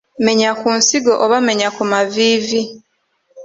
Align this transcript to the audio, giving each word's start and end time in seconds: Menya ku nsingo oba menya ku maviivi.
Menya 0.25 0.49
ku 0.59 0.67
nsingo 0.77 1.11
oba 1.23 1.37
menya 1.47 1.67
ku 1.75 1.83
maviivi. 1.91 2.61